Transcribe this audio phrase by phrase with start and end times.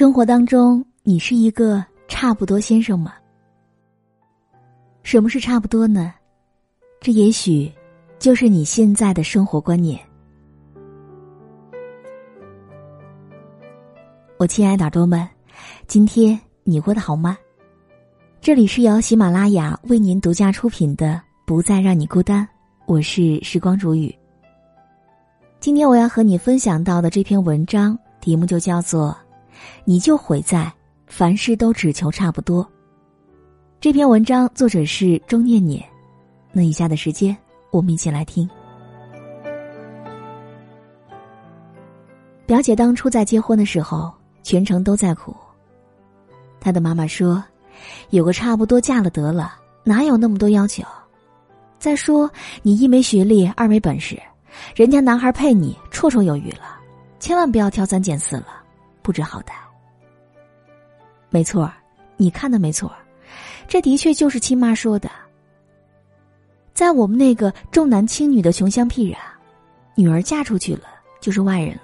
[0.00, 3.12] 生活当中，你是一个差不多先生吗？
[5.02, 6.14] 什么是差不多呢？
[7.02, 7.70] 这也许
[8.18, 10.00] 就是你现在的生活观念。
[14.38, 15.28] 我亲爱的耳朵们，
[15.86, 17.36] 今天你过得好吗？
[18.40, 21.08] 这里是由喜马拉雅为您独家出品的
[21.44, 22.42] 《不再让你孤单》，
[22.86, 24.18] 我是时光煮雨。
[25.60, 29.14] 今天我要和你分享到的这篇文章题目就叫做。
[29.84, 30.72] 你就毁在
[31.06, 32.66] 凡事都只求差不多。
[33.80, 35.82] 这篇文章作者是钟念念，
[36.52, 37.36] 那以下的时间
[37.70, 38.48] 我们一起来听。
[42.46, 45.34] 表姐当初在结婚的时候，全程都在哭。
[46.60, 47.42] 她的妈妈说
[48.10, 49.54] ：“有个差不多嫁了得了，
[49.84, 50.84] 哪有那么多要求？
[51.78, 54.20] 再说你一没学历，二没本事，
[54.76, 56.78] 人家男孩配你绰绰有余了，
[57.18, 58.46] 千万不要挑三拣四了。”
[59.02, 59.52] 不知好歹。
[61.28, 61.72] 没错
[62.16, 62.92] 你看的没错
[63.68, 65.10] 这的确就是亲妈说的。
[66.74, 69.16] 在我们那个重男轻女的穷乡僻壤，
[69.94, 70.88] 女儿嫁出去了
[71.20, 71.82] 就是外人了。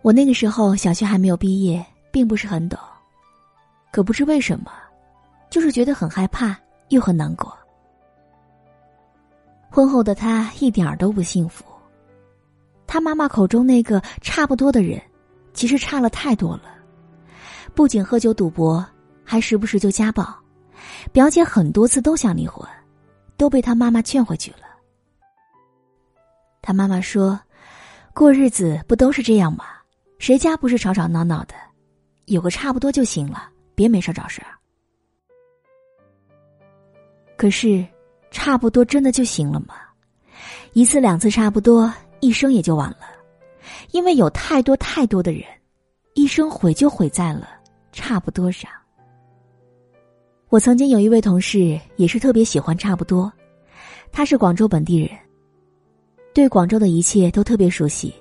[0.00, 2.78] 我那个时候小学还没有毕业，并不是很懂，
[3.92, 4.72] 可不知为什么，
[5.50, 6.56] 就是觉得很害怕
[6.88, 7.56] 又很难过。
[9.70, 11.64] 婚后的他一点儿都不幸福，
[12.86, 15.00] 他妈妈口中那个差不多的人。
[15.52, 16.62] 其实差了太多了，
[17.74, 18.84] 不仅喝酒赌博，
[19.24, 20.36] 还时不时就家暴。
[21.12, 22.66] 表姐很多次都想离婚，
[23.36, 24.58] 都被他妈妈劝回去了。
[26.60, 27.38] 他妈妈说
[28.14, 29.64] ：“过日子不都是这样吗？
[30.18, 31.54] 谁家不是吵吵闹闹的？
[32.26, 34.42] 有个差不多就行了，别没事找事。”
[37.36, 37.84] 可是，
[38.30, 39.74] 差不多真的就行了吗？
[40.72, 42.98] 一次两次差不多，一生也就完了。
[43.92, 45.44] 因为有太多太多的人，
[46.14, 47.48] 一生毁就毁在了
[47.92, 48.70] 差不多上。
[50.48, 53.30] 我曾经有一位同事，也是特别喜欢差不多，
[54.10, 55.10] 他是广州本地人，
[56.34, 58.14] 对广州的一切都特别熟悉，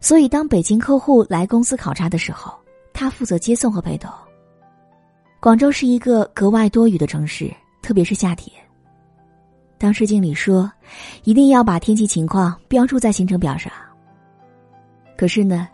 [0.00, 2.52] 所以当北京客户来公司考察的时候，
[2.92, 4.10] 他负责接送和陪同。
[5.38, 8.50] 广州是一个格外多雨的城市，特别是夏天。
[9.76, 10.70] 当时经理说，
[11.24, 13.70] 一定要把天气情况标注在行程表上。
[15.18, 15.68] 可是呢，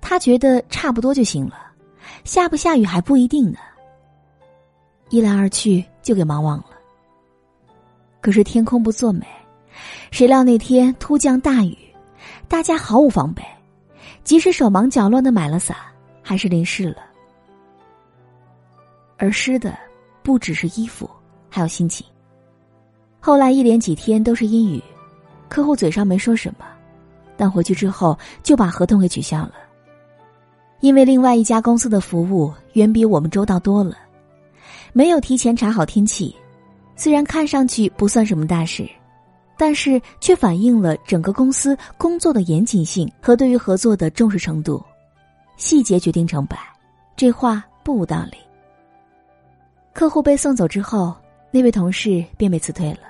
[0.00, 1.70] 他觉得差不多就行了，
[2.24, 3.58] 下不下雨还不一定呢。
[5.10, 6.70] 一来二去就给忙忘了。
[8.22, 9.26] 可是天空不作美，
[10.10, 11.76] 谁料那天突降大雨，
[12.48, 13.42] 大家毫无防备，
[14.24, 15.76] 即使手忙脚乱的买了伞，
[16.22, 17.02] 还是淋湿了。
[19.18, 19.76] 而湿的
[20.22, 21.08] 不只是衣服，
[21.50, 22.06] 还有心情。
[23.20, 24.82] 后来一连几天都是阴雨，
[25.50, 26.64] 客户嘴上没说什么。
[27.36, 29.52] 但回去之后就把合同给取消了，
[30.80, 33.96] 因为另外一家公司的服务远比我们周到多了，
[34.92, 36.34] 没有提前查好天气。
[36.96, 38.88] 虽然看上去不算什么大事，
[39.58, 44.82] 但是却反映了整个公司工作的严谨性和对于合作的重视程度。
[45.58, 46.58] 细节决定成败，
[47.16, 48.38] 这话不无道理。
[49.92, 51.14] 客户被送走之后，
[51.50, 53.00] 那位同事便被辞退了，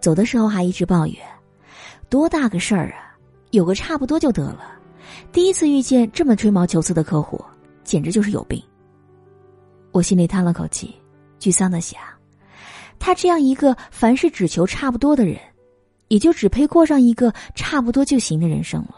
[0.00, 1.16] 走的时候还一直抱怨
[2.08, 3.11] ：“多大个事儿啊！”
[3.52, 4.80] 有个差不多就得了，
[5.30, 7.38] 第一次遇见这么吹毛求疵的客户，
[7.84, 8.60] 简直就是有病。
[9.92, 10.94] 我心里叹了口气，
[11.38, 12.00] 沮丧的想：
[12.98, 15.38] 他这样一个凡事只求差不多的人，
[16.08, 18.96] 也就只配过上一个差不多就行的人生了。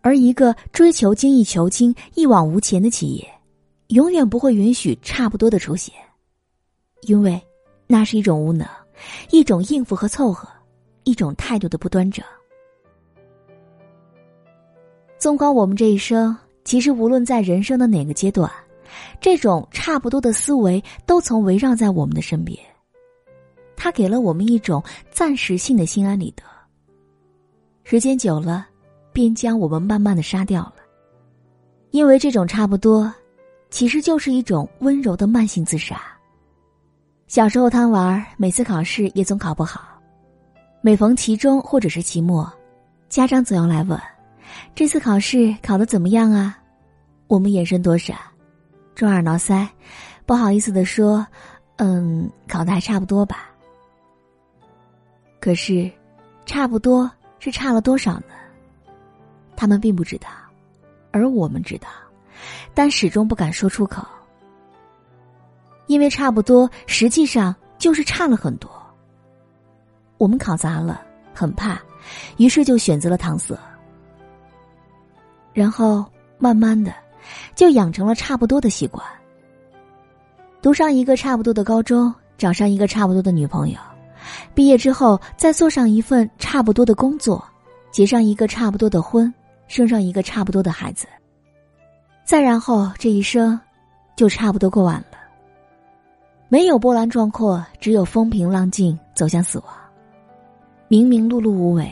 [0.00, 3.28] 而一个追求精益求精、一往无前的企业，
[3.88, 5.94] 永远不会允许差不多的出现，
[7.02, 7.38] 因为
[7.86, 8.66] 那是一种无能，
[9.30, 10.48] 一种应付和凑合，
[11.04, 12.24] 一种态度的不端正。
[15.18, 18.50] 纵观我们这一生，其实无论在人生的哪个阶段，
[19.20, 22.58] 这种差不多的思维都曾围绕在我们的身边。
[23.76, 26.42] 它给了我们一种暂时性的心安理得。
[27.82, 28.66] 时间久了，
[29.12, 30.74] 便将我们慢慢的杀掉了。
[31.90, 33.12] 因为这种差不多，
[33.70, 36.00] 其实就是一种温柔的慢性自杀。
[37.26, 39.98] 小时候贪玩，每次考试也总考不好。
[40.82, 42.52] 每逢期中或者是期末，
[43.08, 43.98] 家长总要来问。
[44.74, 46.58] 这次考试考的怎么样啊？
[47.28, 48.16] 我们眼神躲闪，
[48.94, 49.66] 抓耳挠腮，
[50.24, 51.26] 不好意思的说
[51.76, 53.50] ：“嗯，考的还差不多吧。”
[55.40, 55.90] 可是，
[56.44, 58.34] 差不多是差了多少呢？
[59.56, 60.28] 他们并不知道，
[61.10, 61.88] 而我们知道，
[62.74, 64.06] 但始终不敢说出口，
[65.86, 68.70] 因为差不多实际上就是差了很多。
[70.18, 71.02] 我们考砸了，
[71.34, 71.80] 很怕，
[72.36, 73.58] 于是就选择了搪塞。
[75.56, 76.04] 然后
[76.36, 76.92] 慢慢的，
[77.54, 79.02] 就养成了差不多的习惯。
[80.60, 83.78] 读上一个差不多的高中，找上一个差不多的女朋友，
[84.54, 87.42] 毕业之后再做上一份差不多的工作，
[87.90, 89.32] 结上一个差不多的婚，
[89.66, 91.06] 生上一个差不多的孩子。
[92.22, 93.58] 再然后，这一生
[94.14, 95.16] 就差不多过完了。
[96.48, 99.68] 没有波澜壮阔，只有风平浪静，走向死亡。
[100.86, 101.90] 明明碌碌无为，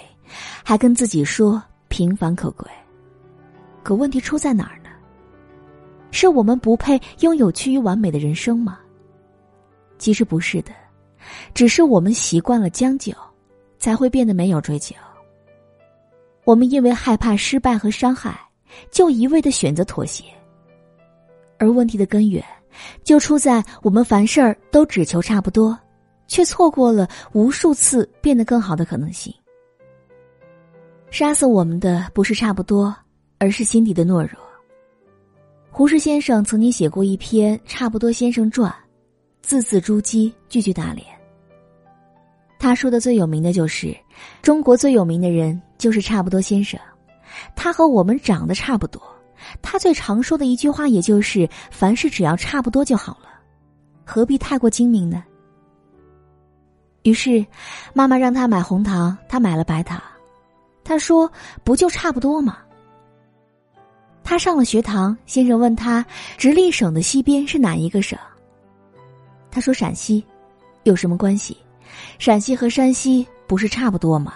[0.63, 2.69] 还跟自己说平凡可贵。
[3.85, 4.91] 可问题出在哪儿呢？
[6.11, 8.81] 是我们不配拥有趋于完美的人生吗？
[9.99, 10.73] 其实不是的，
[11.55, 13.13] 只是我们习惯了将就，
[13.79, 14.97] 才会变得没有追求。
[16.45, 18.37] 我们因为害怕失败和伤害。
[18.91, 20.25] 就一味的选择妥协，
[21.59, 22.45] 而问题的根源
[23.05, 25.79] 就出在我们凡事儿都只求差不多，
[26.27, 29.33] 却错过了无数次变得更好的可能性。
[31.09, 32.93] 杀死我们的不是差不多，
[33.45, 34.41] 而是心底的懦弱。
[35.71, 38.71] 胡适先生曾经写过一篇《差不多先生传》，
[39.43, 41.07] 字字珠玑，句句打脸。
[42.59, 43.95] 他说的最有名的就是，
[44.41, 46.81] 中国最有名的人就是差不多先生。
[47.55, 49.03] 他和我们长得差不多，
[49.61, 53.29] 他最常说的一句话也就是“凡事只要差不多就好了，
[54.07, 55.23] 何必太过精明呢？”
[57.05, 57.45] 于是，
[57.93, 60.01] 妈妈让他买红糖，他买了白糖。
[60.83, 61.31] 他说
[61.63, 62.59] ：“不就差不多吗？”
[64.25, 66.05] 他上了学堂，先生问他
[66.37, 68.19] ：“直隶省的西边是哪一个省？”
[69.53, 70.25] 他说：“陕西。”
[70.85, 71.57] 有什么关系？
[72.19, 74.35] 陕西和山西不是差不多吗？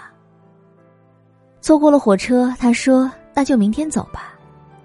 [1.61, 4.35] 错过了火车，他说：“那就明天走吧。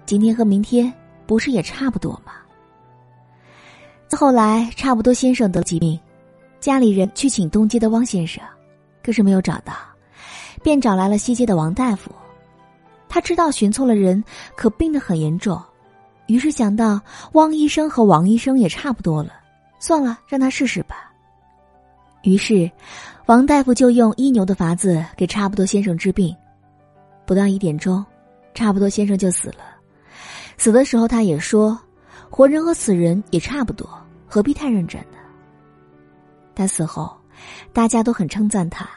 [0.04, 0.92] 今天和明天
[1.26, 2.32] 不是也差不多吗？”
[4.12, 5.98] 后来，差不多先生得疾病，
[6.60, 8.42] 家里人去请东街的汪先生，
[9.02, 9.72] 可是没有找到，
[10.62, 12.10] 便找来了西街的王大夫。
[13.14, 14.24] 他知道寻错了人，
[14.56, 15.62] 可病得很严重，
[16.26, 17.00] 于是想到
[17.34, 19.34] 汪医生和王医生也差不多了，
[19.78, 21.12] 算了，让他试试吧。
[22.24, 22.68] 于是，
[23.26, 26.34] 王大夫就用医牛的法子给差不多先生治病。
[27.24, 28.04] 不到一点钟，
[28.52, 29.58] 差不多先生就死了。
[30.58, 31.78] 死的时候，他也说
[32.28, 33.88] ：“活人和死人也差不多，
[34.26, 35.18] 何必太认真呢？”
[36.52, 37.16] 他死后，
[37.72, 38.90] 大家都很称赞他，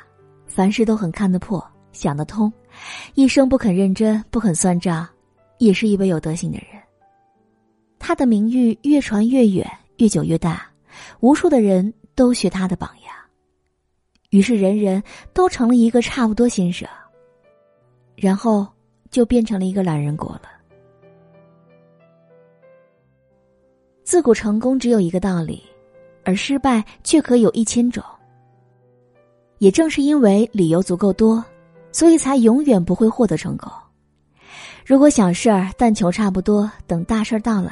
[0.48, 2.52] 凡事都很看得破、想得通，
[3.16, 5.08] 一生不肯认真、不肯算账，
[5.58, 6.82] 也是一位有德行的人。
[8.00, 10.70] 他的名誉越传越远，越久越大，
[11.20, 13.14] 无数的人都学他的榜样，
[14.30, 15.02] 于是人人
[15.34, 16.88] 都成了一个差不多先生。
[18.16, 18.68] 然后
[19.12, 20.50] 就变成了一个懒人国了。
[24.04, 25.62] 自古成功只有一个道理，
[26.24, 28.04] 而失败却可有一千种。
[29.60, 31.46] 也正是因为理由足够多，
[31.98, 33.72] 所以才永远不会获得成功。
[34.86, 37.72] 如果小事儿但求差不多，等大事儿到来，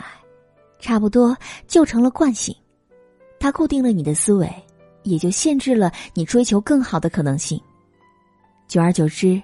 [0.80, 1.38] 差不多
[1.68, 2.56] 就成了惯性，
[3.40, 4.52] 它固定了你的思维，
[5.04, 7.62] 也就限制了你追求更好的可能性。
[8.68, 9.40] 久而久之，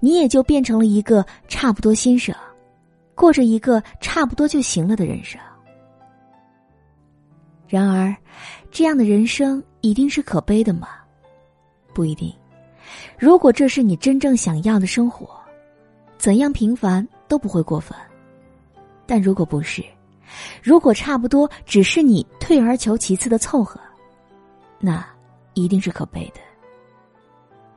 [0.00, 2.34] 你也就变成了一个差不多先生，
[3.14, 5.38] 过着一个差不多就行了的人生。
[7.68, 8.16] 然而，
[8.70, 10.88] 这样的人生一定是可悲的吗？
[11.92, 12.34] 不一定。
[13.18, 15.28] 如果这是你真正想要的生活，
[16.18, 17.96] 怎样平凡都不会过分。
[19.06, 19.84] 但如果不是，
[20.62, 23.80] 如果差不多只是你退而求其次的凑合，
[24.78, 25.04] 那
[25.54, 26.40] 一定是可悲的。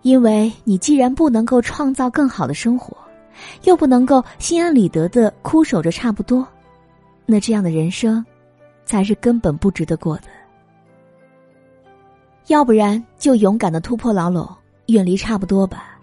[0.02, 2.96] 因为你既然不能够创造更好的生活，
[3.64, 6.48] 又不能够心安理得的枯守着差不多，
[7.26, 8.24] 那这样的人生，
[8.86, 10.28] 才是根本不值得过的。
[12.48, 14.48] 要不然就勇敢的突破牢笼，
[14.88, 16.00] 远离差不多吧。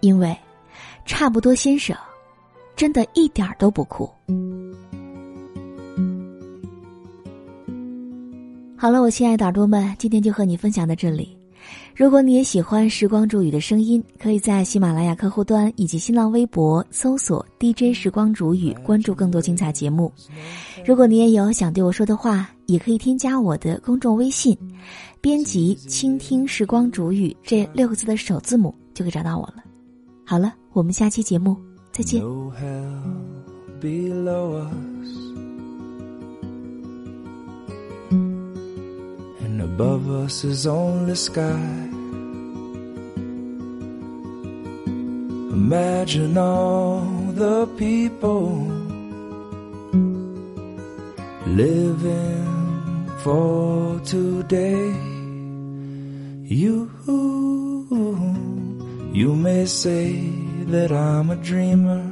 [0.00, 0.36] 因为，
[1.04, 1.96] 差不多先生，
[2.74, 4.10] 真的一点儿都不酷。
[8.76, 11.38] 好了，我亲爱的耳朵们，今天就和你分享到这里。
[11.94, 20.12] 如果你也喜欢时光煮雨的声音，可以在喜马拉雅客户端以及新浪微博搜索 DJ 时光煮雨，关注更多精彩节目。
[20.84, 24.56] 如果你也有想对我说的话，也可以添加我的公众微信，
[25.20, 29.62] 编辑“倾听时光煮雨”这六个字的首字母，就可以找到我了。
[30.24, 31.54] 好了，我们下期节目
[31.92, 32.22] 再见。
[39.62, 41.88] above us is only sky.
[45.52, 48.66] Imagine all the people
[51.46, 52.51] living
[53.22, 54.90] for today.
[56.42, 56.90] You,
[59.12, 60.28] you may say
[60.66, 62.02] that I'm a dreamer,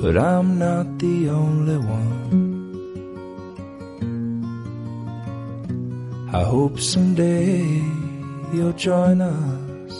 [0.00, 2.12] but I'm not the only one.
[6.32, 7.82] I hope someday
[8.54, 9.94] you'll join us.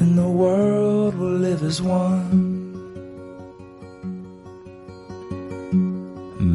[0.00, 2.49] And the world will live as one.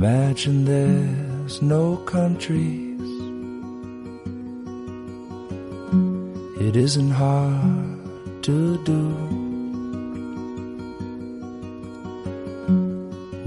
[0.06, 3.10] Imagine there's no countries.
[6.62, 9.04] It isn't hard to do.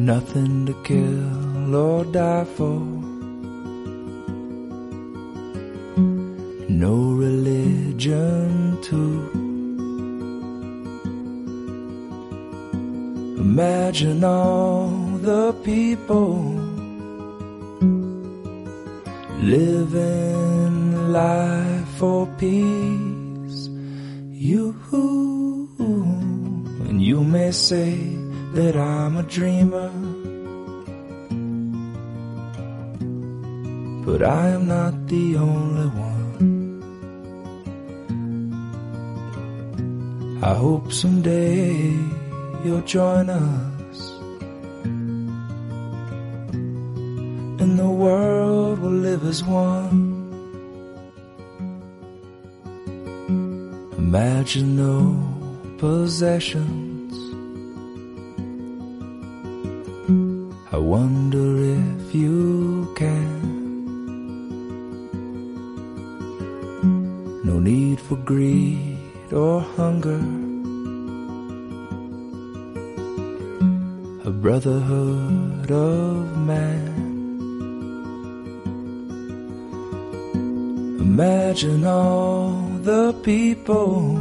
[0.01, 2.81] Nothing to kill or die for.
[6.85, 6.97] No
[7.27, 9.31] religion too.
[13.47, 16.43] Imagine all the people
[19.43, 23.69] living life for peace.
[24.33, 24.75] You
[26.89, 27.95] and you may say
[28.55, 29.91] that I'm a dreamer,
[34.05, 36.19] but I am not the only one.
[40.43, 41.95] I hope someday
[42.65, 43.78] you'll join us.
[49.25, 50.29] As one.
[53.97, 54.99] Imagine no
[55.79, 57.15] possessions.
[60.73, 61.47] I wonder
[61.81, 63.39] if you can.
[67.45, 70.23] No need for greed or hunger.
[74.25, 77.08] A brotherhood of man.
[81.19, 82.53] Imagine all
[82.85, 84.15] the people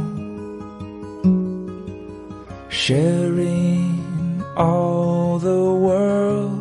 [2.68, 6.58] sharing all the world.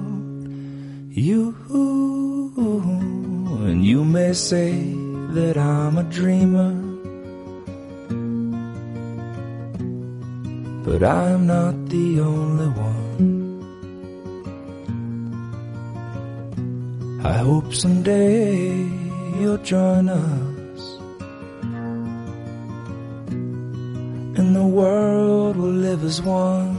[1.09, 1.55] You
[3.65, 4.73] and you may say
[5.33, 6.73] that I'm a dreamer,
[10.85, 13.25] but I'm not the only one.
[17.25, 18.96] I hope someday
[19.39, 20.81] you'll join us.
[24.37, 26.76] And the world will live as one.